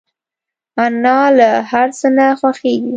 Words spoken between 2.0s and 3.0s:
نه خوښيږي